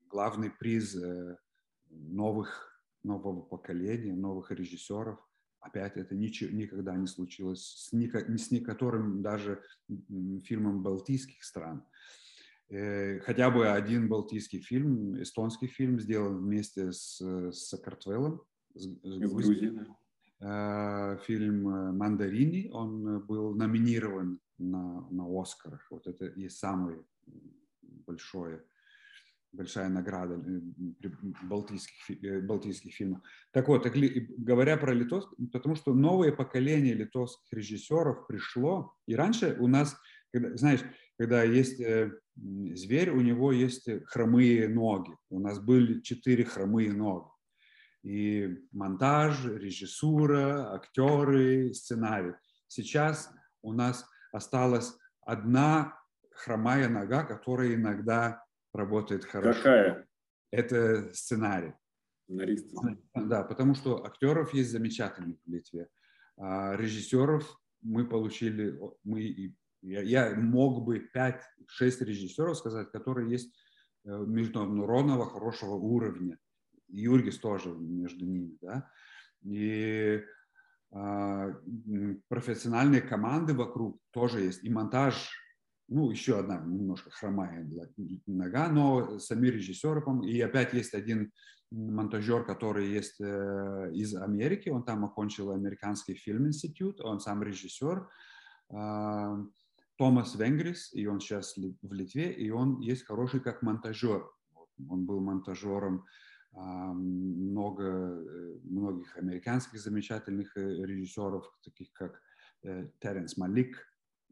[0.07, 0.97] главный приз
[1.89, 5.19] новых, нового поколения, новых режиссеров.
[5.65, 9.63] Опять это ничего, никогда не случилось с, ни, с некоторым даже
[10.43, 11.83] фильмом балтийских стран.
[12.69, 18.43] Э, хотя бы один балтийский фильм, эстонский фильм, сделан вместе с, с Сакартвелом,
[18.75, 19.87] с, с Грузией.
[20.39, 25.87] Э, фильм э, «Мандарини», он был номинирован на, на Оскарах.
[25.89, 27.03] Вот это и самый
[27.81, 28.61] большой
[29.55, 30.41] большая награда
[31.43, 33.21] балтийских, балтийских фильмов.
[33.51, 39.67] Так вот, говоря про литовский, потому что новое поколение литовских режиссеров пришло, и раньше у
[39.67, 39.97] нас,
[40.31, 40.81] когда, знаешь,
[41.17, 45.15] когда есть э, зверь, у него есть хромые ноги.
[45.29, 47.27] У нас были четыре хромые ноги.
[48.03, 52.33] И монтаж, режиссура, актеры, сценарий.
[52.67, 55.97] Сейчас у нас осталась одна
[56.35, 58.44] хромая нога, которая иногда
[58.75, 59.57] работает хорошо.
[59.57, 60.07] Какая?
[60.51, 61.73] Это сценарий.
[62.23, 62.73] Сценарист.
[63.13, 65.87] Да, потому что актеров есть замечательных в Литве.
[66.37, 71.41] А режиссеров мы получили, мы я, я мог бы 5-6
[71.79, 73.53] режиссеров сказать, которые есть
[74.03, 76.39] э, международного хорошего уровня.
[76.87, 78.57] Юргис тоже между ними.
[78.61, 78.89] Да?
[79.43, 80.23] И
[80.91, 81.53] э,
[82.27, 84.63] профессиональные команды вокруг тоже есть.
[84.63, 85.29] И монтаж,
[85.87, 87.67] ну, еще одна немножко хромая
[88.25, 91.31] нога, но сами режиссеры, и опять есть один
[91.71, 98.07] монтажер, который есть э, из Америки, он там окончил американский фильм институт, он сам режиссер.
[98.71, 99.37] Э,
[99.97, 104.29] Томас Венгрис, и он сейчас в Литве, и он есть хороший как монтажер.
[104.89, 106.05] Он был монтажером
[106.51, 112.21] а, много, э, многих американских замечательных режиссеров, таких как
[112.99, 113.77] Теренс Малик,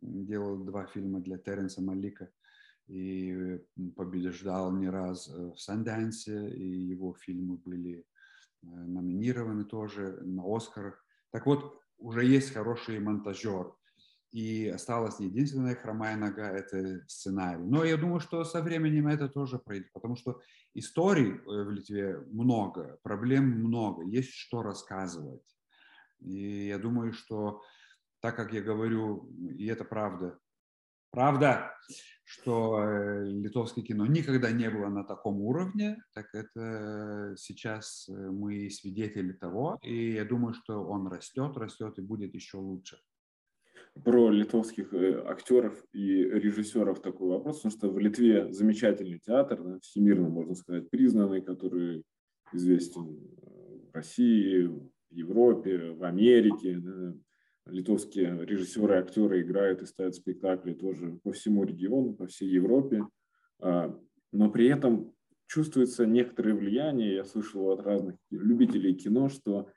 [0.03, 2.29] делал два фильма для Теренса Малика
[2.87, 3.59] и
[3.95, 8.05] побеждал не раз в Санденсе, и его фильмы были
[8.61, 11.03] номинированы тоже на Оскарах.
[11.31, 13.73] Так вот, уже есть хороший монтажер.
[14.31, 17.63] И осталась единственная хромая нога– это сценарий.
[17.63, 20.41] Но я думаю, что со временем это тоже пройдет, потому что
[20.73, 25.43] историй э, в Литве много, проблем много, есть что рассказывать.
[26.19, 27.61] И я думаю, что
[28.23, 30.39] так как я говорю, и это правда,
[31.11, 31.73] правда,
[32.23, 38.69] что э, литовское кино никогда не было на таком уровне, так это сейчас э, мы
[38.69, 42.97] свидетели того, и я думаю, что он растет, растет и будет еще лучше
[44.05, 49.79] про литовских э, актеров и режиссеров такой вопрос, потому что в Литве замечательный театр, да,
[49.81, 52.05] всемирно, можно сказать, признанный, который
[52.53, 53.19] известен
[53.91, 56.77] в России, в Европе, в Америке.
[56.79, 57.13] Да.
[57.65, 63.05] Литовские режиссеры актеры играют и ставят спектакли тоже по всему региону, по всей Европе.
[63.61, 63.97] А,
[64.31, 65.13] но при этом
[65.47, 69.69] чувствуется некоторое влияние, я слышал от разных любителей кино, что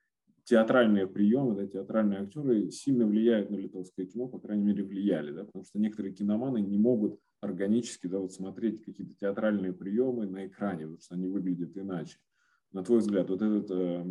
[0.45, 5.45] театральные приемы, да, театральные актеры сильно влияют на литовское кино, по крайней мере, влияли, да,
[5.45, 10.85] потому что некоторые киноманы не могут органически да, вот смотреть какие-то театральные приемы на экране,
[10.85, 12.19] потому что они выглядят иначе.
[12.73, 14.05] На твой взгляд, вот этот э,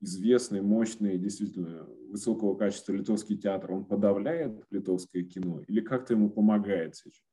[0.00, 6.96] известный, мощный, действительно высокого качества литовский театр, он подавляет литовское кино или как-то ему помогает
[6.96, 7.24] сейчас?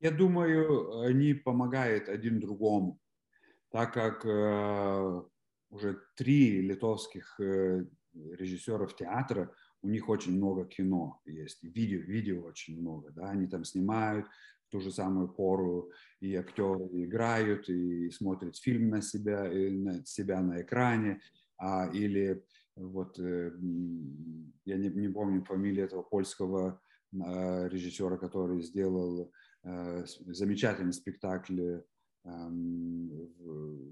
[0.00, 3.00] Я думаю, они помогают один другому,
[3.70, 5.22] так как э,
[5.70, 12.80] уже три литовских э, режиссеров театра, у них очень много кино есть, видео, видео очень
[12.80, 14.26] много, да, они там снимают
[14.70, 20.40] ту же самую пору, и актеры играют, и смотрят фильм на себя, и на себя
[20.40, 21.20] на экране,
[21.56, 22.44] а, или
[22.76, 23.52] вот, э,
[24.64, 26.80] я не, не помню фамилию этого польского
[27.12, 31.80] э, режиссера, который сделал э, замечательный спектакль э,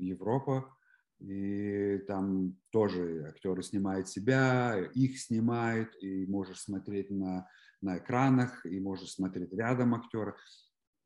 [0.00, 0.76] Европа,
[1.20, 7.48] и там тоже актеры снимают себя, их снимают, и можешь смотреть на,
[7.80, 10.36] на экранах, и можешь смотреть рядом актера.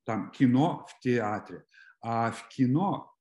[0.05, 1.67] Там кино в театре.
[2.01, 3.15] А в кино,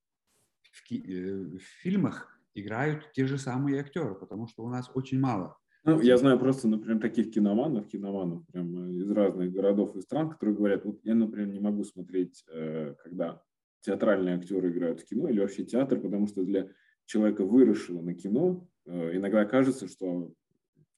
[0.72, 5.20] в, ки, э, в фильмах играют те же самые актеры, потому что у нас очень
[5.20, 5.58] мало.
[5.84, 10.56] Ну, я знаю просто, например, таких киноманов, киноманов прям из разных городов и стран, которые
[10.56, 13.44] говорят, вот я, например, не могу смотреть, э, когда
[13.82, 16.72] театральные актеры играют в кино или вообще театр, потому что для
[17.06, 20.34] человека, выросшего на кино, э, иногда кажется, что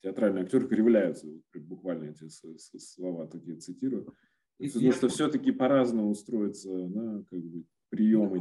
[0.01, 2.29] театральные актеры кривляются, буквально эти
[2.77, 4.05] слова такие цитирую,
[4.57, 8.39] потому что все-таки по-разному устроятся на как бы, приемы,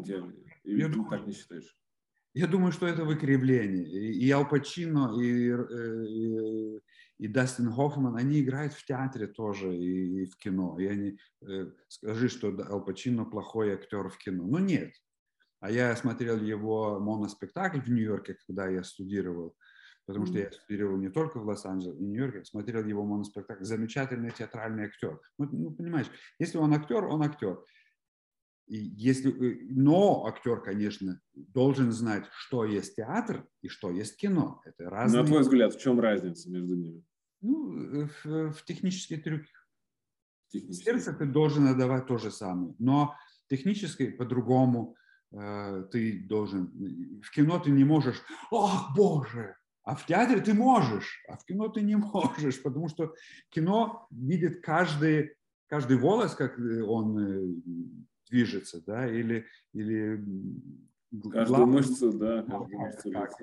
[0.62, 1.76] или ты так не считаешь?
[2.36, 3.86] Я думаю, что это выкривление.
[4.12, 6.80] И Ал Пачино, и, э, и,
[7.24, 10.78] и Дастин Хоффман, они играют в театре тоже и, и в кино.
[10.78, 11.18] И они,
[11.48, 14.44] э, скажи, что Ал Пачино плохой актер в кино.
[14.46, 14.92] Ну нет,
[15.60, 19.56] а я смотрел его моноспектакль в Нью-Йорке, когда я студировал,
[20.04, 23.64] потому что я студировал не только в Лос-Анджелесе, и Нью-Йорке, смотрел его моноспектакль.
[23.64, 25.18] Замечательный театральный актер.
[25.38, 27.64] Ну, ну, понимаешь, если он актер, он актер.
[28.66, 34.60] И если, э, но актер, конечно, должен знать, что есть театр и что есть кино.
[34.64, 35.22] Это разные...
[35.22, 37.04] На твой взгляд, в чем разница между ними?
[37.42, 39.68] Ну, э, в, в технических трюках.
[40.50, 43.14] Сердце ты должен отдавать то же самое, но
[43.48, 44.96] технически по-другому
[45.32, 47.20] Э, ты должен...
[47.22, 51.68] В кино ты не можешь, ах, боже, а в театре ты можешь, а в кино
[51.68, 53.14] ты не можешь, потому что
[53.50, 55.34] кино видит каждый,
[55.68, 57.54] каждый волос, как он э,
[58.28, 60.22] движется, да, или, или
[61.32, 61.68] Каждую глав...
[61.68, 63.38] мышцу, да, каждую мышцу лица,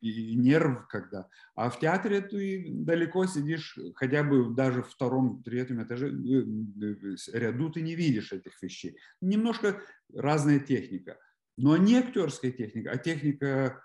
[0.00, 1.28] И, и нерв когда.
[1.54, 7.38] А в театре ты далеко сидишь, хотя бы даже в втором, третьем этаже, э, э,
[7.38, 8.96] ряду ты не видишь этих вещей.
[9.20, 9.80] Немножко
[10.14, 11.18] разная техника.
[11.56, 13.82] Но не актерская техника, а техника,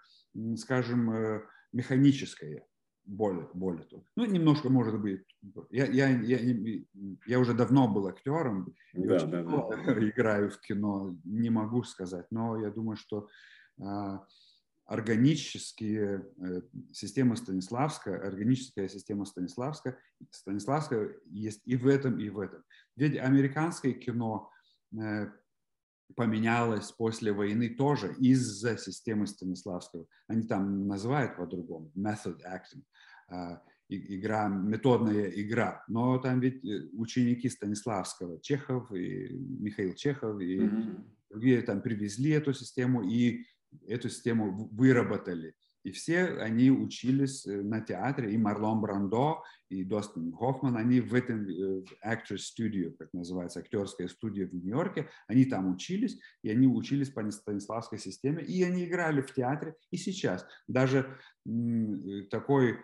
[0.56, 1.42] скажем, э,
[1.74, 2.67] механическая
[3.08, 4.04] более, более того.
[4.16, 5.24] Ну, немножко, может быть,
[5.72, 6.40] я, я, я,
[7.26, 10.10] я уже давно был актером, да, да, да.
[10.10, 13.30] играю в кино, не могу сказать, но я думаю, что
[13.82, 14.26] а,
[14.86, 16.62] органические э,
[16.94, 19.98] система Станиславская, органическая система Станиславская,
[20.32, 22.64] Станиславская есть и в этом, и в этом.
[22.96, 24.50] Ведь американское кино
[24.94, 25.28] э,
[26.16, 30.06] поменялось после войны тоже из-за системы Станиславского.
[30.28, 32.84] Они там называют по-другому, method acting,
[33.30, 35.84] а, игра, методная игра.
[35.88, 41.06] Но там ведь э, ученики Станиславского, Чехов и Михаил Чехов и mm-hmm.
[41.30, 43.46] другие там привезли эту систему и
[43.88, 45.56] эту систему выработали.
[45.88, 51.14] И все они учились э, на театре, и Марлон Брандо, и Достин Хоффман, они в
[51.14, 56.68] этом э, Actors Studio, как называется, актерская студия в Нью-Йорке, они там учились, и они
[56.68, 60.46] учились по Станиславской системе, и они играли в театре, и сейчас.
[60.68, 62.80] Даже э, такой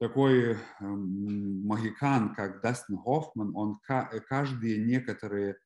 [0.00, 5.58] такой эм, магикан, как Дастин Хоффман, он каждые некоторые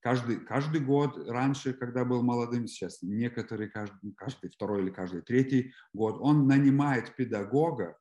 [0.00, 5.72] каждый, каждый год раньше, когда был молодым, сейчас некоторые, каждый, каждый второй или каждый третий
[5.92, 7.98] год, он нанимает педагога,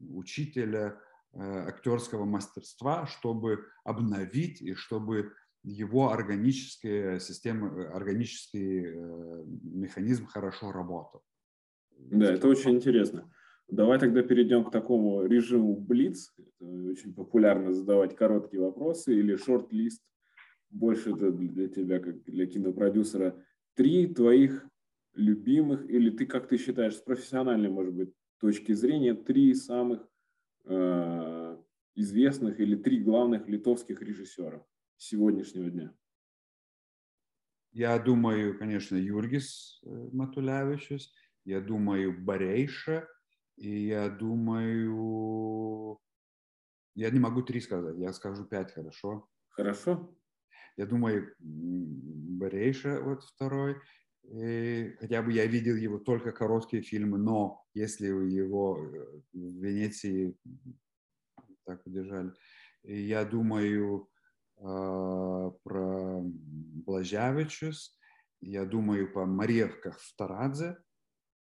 [0.00, 1.00] учителя
[1.32, 11.22] э, актерского мастерства, чтобы обновить и чтобы его органическая система, органический э, механизм хорошо работал.
[11.96, 13.32] Да, это очень интересно.
[13.68, 16.34] Давай тогда перейдем к такому режиму Блиц.
[16.60, 20.02] Очень популярно задавать короткие вопросы или шорт-лист
[20.74, 23.42] больше это для тебя, как для кинопродюсера,
[23.74, 24.68] три твоих
[25.14, 30.06] любимых, или ты, как ты считаешь, с профессиональной, может быть, точки зрения, три самых
[30.64, 31.56] э,
[31.94, 34.66] известных или три главных литовских режиссера
[34.96, 35.94] сегодняшнего дня?
[37.72, 41.14] Я думаю, конечно, Юргис Матулявичус,
[41.44, 43.08] я думаю, Барейша,
[43.56, 45.98] и я думаю...
[46.96, 49.28] Я не могу три сказать, я скажу пять, хорошо?
[49.48, 50.16] Хорошо.
[50.76, 53.76] Я думаю, Барейша вот второй.
[54.22, 58.74] Хотя бы я видел его только короткие фильмы, но если его
[59.32, 60.36] в Венеции
[61.64, 62.32] так удержали,
[62.82, 64.08] я думаю
[64.56, 67.98] э, про Блажавичус,
[68.40, 70.76] я думаю по Мариевках в Тарадзе,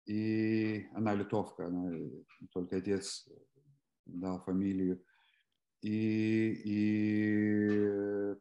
[0.06, 1.92] и она литовка, она,
[2.54, 3.28] только отец
[4.06, 5.04] дал фамилию.
[5.82, 8.36] И, и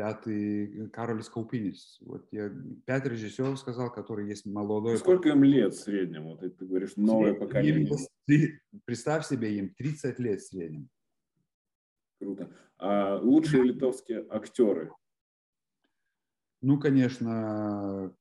[0.00, 1.98] пятый Кароль Скаупинис.
[2.00, 2.50] Вот я
[2.86, 4.96] пять режиссеров сказал, которые есть молодой.
[4.96, 6.24] Сколько им лет в среднем?
[6.24, 7.90] Вот ты говоришь, новое поколение.
[8.86, 10.88] Представь себе, им 30 лет в среднем.
[12.18, 12.48] Круто.
[12.78, 14.90] А лучшие литовские актеры?
[16.62, 18.14] Ну, конечно,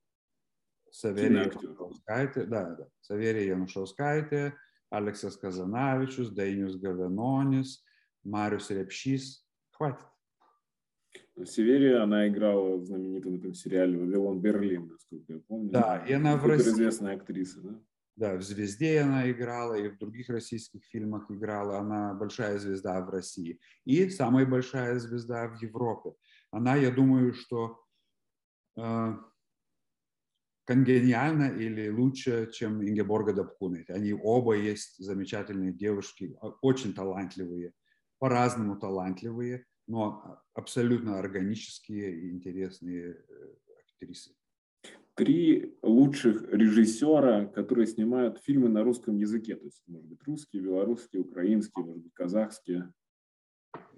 [0.91, 4.53] Саверija Janušauskaitė, да, да, Саверija Janušauskaitė,
[4.89, 7.83] Алексас Казанавичус, Dainius Гавенонис,
[8.23, 9.45] Мариус Репшис.
[9.71, 10.07] Хватит.
[11.45, 15.71] Северия, она играла в знаменитом этом сериале «Вавилон Берлин», насколько я помню.
[15.71, 16.71] Да, и она в России...
[16.71, 17.81] известная актриса, да?
[18.15, 21.79] Да, в «Звезде» она играла, и в других российских фильмах играла.
[21.79, 23.59] Она большая звезда в России.
[23.85, 26.13] И самая большая звезда в Европе.
[26.51, 27.79] Она, я думаю, что
[28.77, 29.13] э,
[30.65, 33.89] конгениально или лучше, чем Ингеборга Дапкунет.
[33.89, 37.73] Они оба есть замечательные девушки, очень талантливые,
[38.19, 43.55] по-разному талантливые, но абсолютно органические и интересные э,
[43.89, 44.35] актрисы.
[45.15, 51.23] Три лучших режиссера, которые снимают фильмы на русском языке, то есть, может быть, русские, белорусские,
[51.23, 52.93] украинские, может быть, казахские.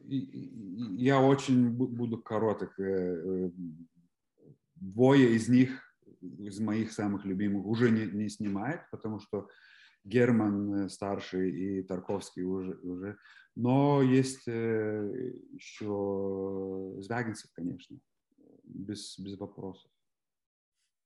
[0.05, 2.79] Я очень буду короток.
[2.79, 3.51] Э, э,
[4.75, 9.49] двое из них из моих самых любимых уже не, не снимает, потому что
[10.03, 13.17] Герман старший и Тарковский уже, уже.
[13.55, 17.97] Но есть э, еще Звягинцев, конечно,
[18.63, 19.91] без, без вопросов.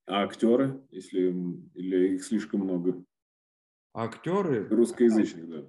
[0.06, 1.34] А актеры, если
[1.74, 3.04] или их слишком много?
[3.94, 4.68] А актеры?
[4.68, 5.68] Русскоязычных, да.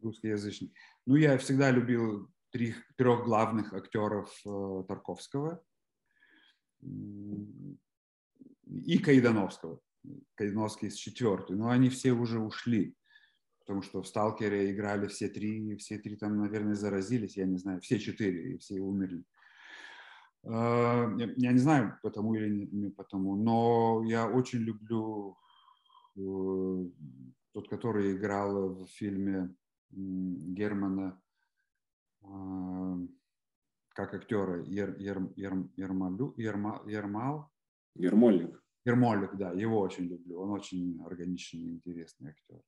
[0.00, 0.70] Русскоязычных.
[1.06, 5.64] Ну, я всегда любил трех, трех главных актеров э, Тарковского
[6.82, 7.78] и
[8.98, 9.80] Кайдановского.
[10.34, 12.94] Кайдановский с четвертой, но они все уже ушли,
[13.68, 17.82] потому что в «Сталкере» играли все три, все три там, наверное, заразились, я не знаю,
[17.82, 19.24] все четыре, и все умерли.
[20.42, 25.36] А, я не знаю, потому или не потому, но я очень люблю
[26.16, 26.86] э,
[27.52, 29.54] тот, который играл в фильме
[29.90, 31.20] Германа
[32.22, 32.98] а,
[33.90, 37.50] как актера Ер, Ер, Ер, Ермалю, Ерма, Ермал,
[37.96, 38.64] Ермольник.
[38.86, 40.40] Ермолик, да, его очень люблю.
[40.40, 42.62] Он очень органичный, интересный актер.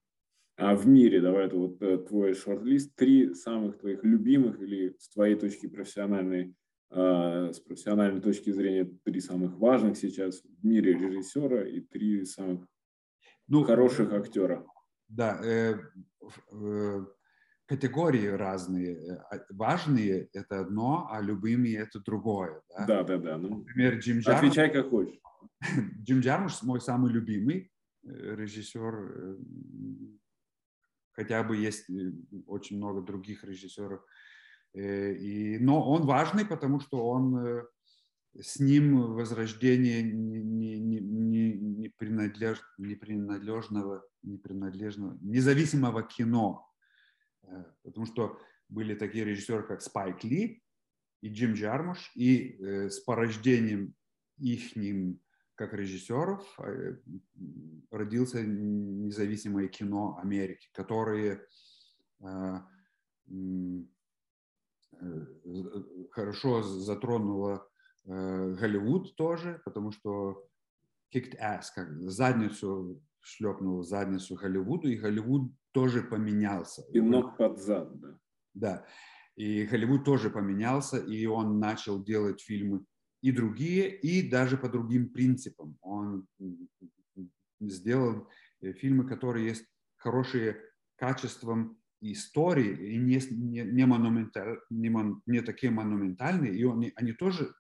[0.60, 5.08] А в мире, давай это вот э, твой шорт-лист, три самых твоих любимых или с
[5.08, 6.54] твоей точки профессиональной,
[6.90, 12.66] э, с профессиональной точки зрения, три самых важных сейчас в мире режиссера и три самых
[13.48, 14.66] ну, хороших актера.
[15.08, 15.76] Да, э,
[16.52, 17.06] э,
[17.64, 18.96] категории разные.
[18.96, 22.60] Э, а, важные– это одно, а любимые– это другое.
[22.86, 23.16] Да, да, да.
[23.16, 23.38] да.
[23.38, 24.42] Ну, Например, Джим Джармуш.
[24.42, 25.18] Отвечай, как хочешь.
[26.04, 27.72] Джим Джармуш мой самый любимый
[28.04, 29.38] э, режиссер.
[31.20, 31.86] Э, хотя бы есть
[32.46, 34.00] очень много других режиссеров.
[34.74, 37.66] И, но он важный, потому что он
[38.38, 46.70] с ним возрождение не, не, не, не, принадлеж, не принадлежного, не принадлежного, независимого кино
[47.50, 50.62] Э, потому что были такие режиссеры, как Спайк Ли
[51.22, 53.94] и Джим Джармуш, и э, с порождением
[54.38, 54.74] их
[55.60, 56.96] как режиссеров э,
[57.90, 61.46] родился независимое кино Америки, которое
[66.10, 67.68] хорошо затронуло
[68.06, 70.48] Голливуд тоже, потому что
[71.14, 76.82] kicked ass, как задницу шлепнул задницу Голливуду, и Голливуд тоже поменялся.
[76.90, 78.18] И ног под зад, да.
[78.54, 78.86] Да.
[79.36, 82.82] И Голливуд тоже поменялся, и он начал делать фильмы
[83.22, 85.76] и другие, и даже по другим принципам.
[85.82, 86.26] Он
[87.60, 88.28] сделал
[88.60, 89.66] э, фильмы, которые есть
[89.96, 90.56] хорошие
[90.96, 93.84] качеством истории, и не, не, не,
[94.70, 97.52] не, не такие монументальные, и он, они тоже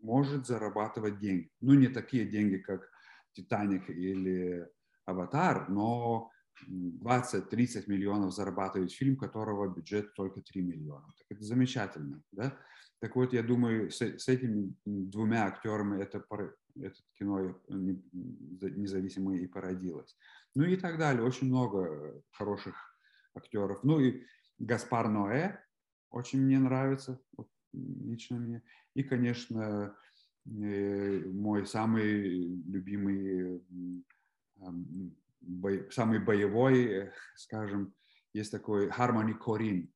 [0.00, 1.50] может зарабатывать деньги.
[1.60, 2.88] Ну, не такие деньги, как
[3.32, 4.68] «Титаник» или
[5.04, 6.30] «Аватар», но
[6.68, 11.06] 20-30 миллионов зарабатывает фильм, которого бюджет только 3 миллиона.
[11.18, 12.56] Так это замечательно, да?
[13.00, 16.24] Так вот, я думаю, с, с этими двумя актерами это
[16.80, 20.16] это кино независимое и породилось.
[20.54, 21.24] Ну и так далее.
[21.24, 22.74] Очень много хороших
[23.34, 23.82] актеров.
[23.82, 24.22] Ну и
[24.58, 25.58] Гаспар Ноэ
[26.10, 28.62] очень мне нравится, вот, лично мне.
[28.94, 29.94] И, конечно,
[30.46, 33.62] э, мой самый любимый,
[35.90, 37.94] самый боевой, э, скажем,
[38.32, 39.92] есть такой Хармони Корин.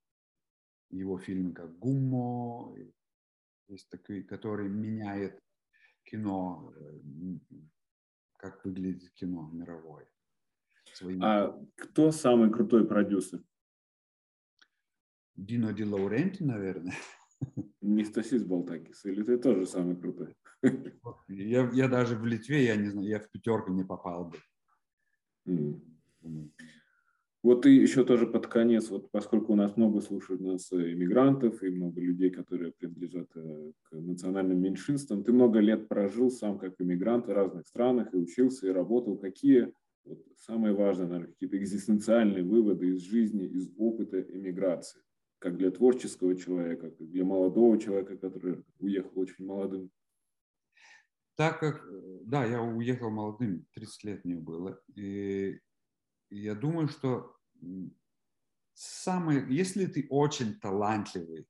[0.91, 2.75] Его фильмы как «Гуммо»,
[3.71, 5.41] есть такой, который меняет
[6.05, 7.01] кино, э,
[8.37, 10.09] как выглядит кино мировое.
[10.93, 11.23] Своими...
[11.23, 13.43] А кто самый крутой продюсер?
[15.37, 16.95] Дино Ди Лауренти, наверное.
[17.81, 20.35] Не Стасис Балтакис, или ты тоже самый крутой?
[21.29, 24.39] Я, я даже в Литве, я не знаю, я в пятерку не попал бы.
[25.47, 25.81] Mm.
[27.43, 31.63] Вот и еще тоже под конец, вот поскольку у нас много слушают нас э, иммигрантов
[31.63, 36.75] и много людей, которые принадлежат э, к национальным меньшинствам, ты много лет прожил сам как
[36.79, 39.17] иммигрант в разных странах и учился, и работал.
[39.17, 39.73] Какие
[40.05, 45.01] вот, самые важные, наверное, какие-то экзистенциальные выводы из жизни, из опыта иммиграции?
[45.39, 49.91] Как для творческого человека, как для молодого человека, который уехал очень молодым?
[51.37, 55.59] Так как, э, да, я уехал молодым, 30 лет мне было, и
[56.31, 57.37] я думаю, что
[58.75, 61.47] самое, если ты очень талантливый,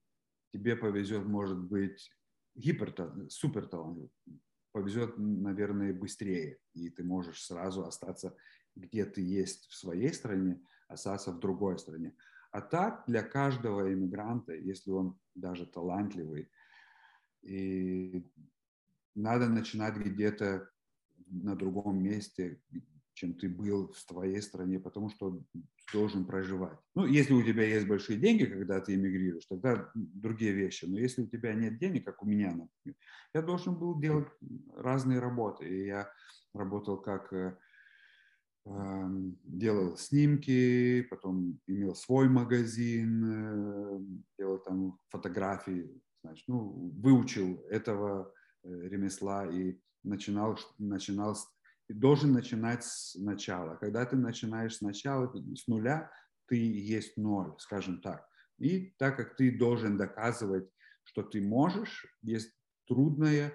[0.52, 2.10] тебе повезет, может быть,
[2.54, 2.94] гипер,
[3.28, 4.10] супер талантливый,
[4.72, 8.36] повезет, наверное, быстрее, и ты можешь сразу остаться,
[8.74, 12.16] где ты есть в своей стране, остаться в другой стране.
[12.52, 16.50] А так для каждого иммигранта, если он даже талантливый,
[17.42, 18.28] и
[19.14, 20.68] надо начинать где-то
[21.26, 22.60] на другом месте,
[23.20, 25.42] чем ты был в твоей стране, потому что
[25.92, 26.78] должен проживать.
[26.94, 30.86] Ну, если у тебя есть большие деньги, когда ты эмигрируешь, тогда другие вещи.
[30.86, 32.96] Но если у тебя нет денег, как у меня, например,
[33.34, 34.28] я должен был делать
[34.74, 35.68] разные работы.
[35.68, 36.10] И я
[36.54, 37.58] работал как э,
[38.64, 39.08] э,
[39.44, 44.00] делал снимки, потом имел свой магазин, э,
[44.38, 45.90] делал там фотографии,
[46.24, 51.36] значит, ну, выучил этого э, ремесла и начинал, начинал
[51.90, 53.74] ты должен начинать сначала.
[53.74, 55.26] Когда ты начинаешь сначала,
[55.56, 56.08] с нуля,
[56.46, 58.24] ты есть ноль, скажем так.
[58.58, 60.70] И так как ты должен доказывать,
[61.02, 62.52] что ты можешь, есть
[62.86, 63.52] трудное,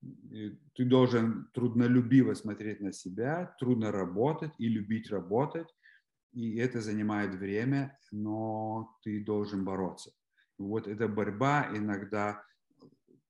[0.00, 5.68] ты должен труднолюбиво смотреть на себя, трудно работать и любить работать,
[6.32, 10.12] и это занимает время, но ты должен бороться.
[10.56, 12.42] Вот эта борьба иногда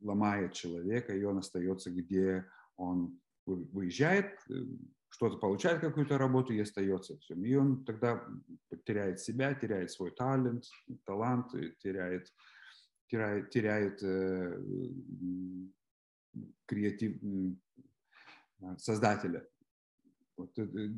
[0.00, 4.54] ломает человека, и он остается, где он выезжает, э,
[5.16, 7.42] что-то получает какую-то работу и остается всем.
[7.42, 8.22] И он тогда
[8.84, 10.64] теряет себя, теряет свой талант,
[11.04, 12.30] талант, теряет,
[13.06, 14.60] теряет, теряет э,
[16.66, 17.18] креатив,
[18.76, 19.48] создателя.
[20.36, 20.90] Вот, э,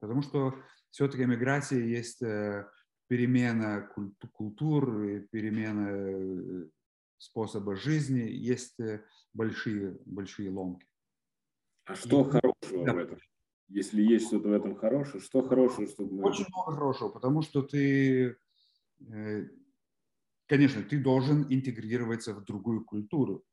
[0.00, 0.56] потому что
[0.90, 2.68] все-таки миграция есть э,
[3.06, 3.88] перемена
[4.32, 6.68] культур, перемена
[7.18, 8.78] способа жизни, есть
[9.32, 10.89] большие, большие ломки.
[11.90, 12.94] А что и, хорошего да.
[12.94, 13.18] в этом?
[13.68, 16.22] Если есть что-то в этом хорошее, что хорошего, что мы...
[16.22, 18.36] Очень много хорошего, потому что ты,
[19.00, 19.48] э,
[20.46, 23.44] конечно, ты должен интегрироваться в другую культуру.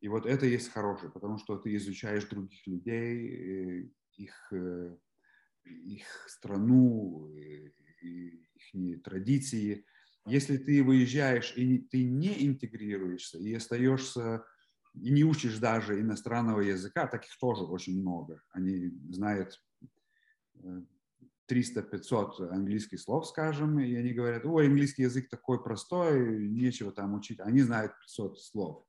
[0.00, 4.96] И вот это есть хорошее, потому что ты изучаешь других людей, э, их, э,
[5.64, 7.28] их страну,
[8.00, 9.84] их традиции.
[10.26, 14.44] Если ты выезжаешь и ты не интегрируешься и остаешься
[15.02, 18.42] и не учишь даже иностранного языка, таких тоже очень много.
[18.52, 19.60] Они знают
[21.48, 27.14] 300-500 э, английских слов, скажем, и они говорят, ой, английский язык такой простой, нечего там
[27.14, 27.40] учить.
[27.40, 28.84] Они знают 500 слов.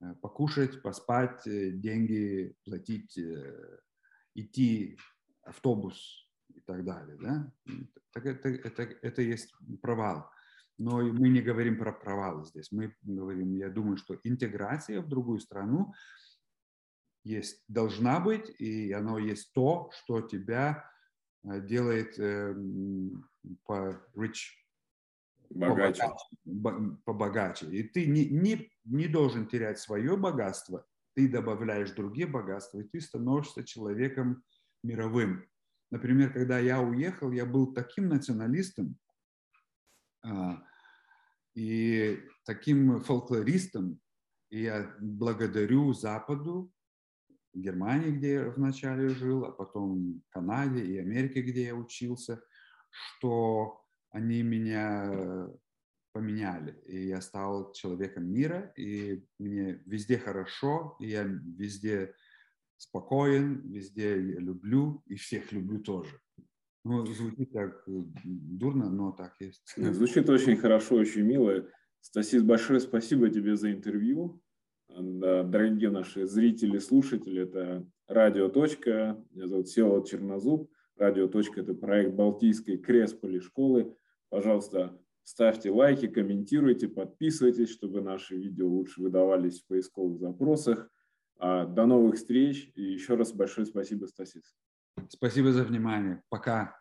[0.00, 3.18] Э, покушать, поспать, э, деньги платить,
[4.34, 4.98] идти,
[5.42, 7.16] автобус и так далее.
[7.20, 7.52] Да?
[8.12, 10.30] Так это, это, это есть провал.
[10.78, 12.70] Но мы не говорим про провалы здесь.
[12.70, 15.94] Мы говорим, я думаю, что интеграция в другую страну
[17.24, 20.88] есть, должна быть, и оно есть то, что тебя
[21.44, 22.54] э, делает э,
[23.64, 24.52] по rich,
[25.50, 26.02] богаче.
[26.44, 27.66] Побогаче, побогаче.
[27.66, 33.00] И ты не, не, не должен терять свое богатство, ты добавляешь другие богатства, и ты
[33.00, 34.44] становишься человеком
[34.82, 35.46] мировым.
[35.90, 38.98] Например, когда я уехал, я был таким националистом,
[41.54, 44.00] и таким фольклористом.
[44.50, 46.72] И я благодарю Западу,
[47.52, 52.42] Германии, где я вначале жил, а потом Канаде и Америке, где я учился,
[52.90, 55.48] что они меня
[56.12, 56.80] поменяли.
[56.86, 62.14] И я стал человеком мира, и мне везде хорошо, и я везде
[62.76, 66.20] спокоен, везде люблю и всех люблю тоже.
[66.88, 69.74] Ну, звучит так э, дурно, но так есть.
[69.76, 71.66] Звучит очень хорошо, очень мило.
[72.00, 74.40] Стасис, большое спасибо тебе за интервью.
[74.88, 78.48] Дорогие наши зрители, слушатели, это Радио.
[78.48, 79.20] Точка.
[79.32, 80.70] Меня зовут Села Чернозуб.
[80.96, 81.26] Радио.
[81.26, 83.96] Точка– это проект Балтийской Кресполи школы.
[84.28, 90.88] Пожалуйста, ставьте лайки, комментируйте, подписывайтесь, чтобы наши видео лучше выдавались в поисковых запросах.
[91.38, 94.54] А, до новых встреч и еще раз большое спасибо, Стасис.
[95.08, 96.22] Спасибо за внимание.
[96.28, 96.76] Пока.